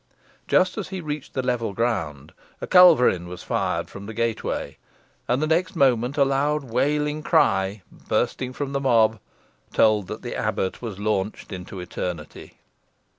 Just 0.47 0.79
as 0.79 0.87
he 0.89 0.99
reached 0.99 1.35
the 1.35 1.43
level 1.43 1.73
ground, 1.73 2.33
a 2.59 2.65
culverin 2.65 3.27
was 3.27 3.43
fired 3.43 3.87
from 3.87 4.07
the 4.07 4.15
gateway, 4.15 4.79
and 5.27 5.43
the 5.43 5.45
next 5.45 5.75
moment 5.75 6.17
a 6.17 6.25
loud 6.25 6.63
wailing 6.63 7.21
cry 7.21 7.83
bursting 7.91 8.51
from 8.51 8.71
the 8.71 8.79
mob 8.81 9.19
told 9.73 10.07
that 10.07 10.23
the 10.23 10.35
abbot 10.35 10.81
was 10.81 10.97
launched 10.97 11.51
into 11.53 11.79
eternity. 11.79 12.57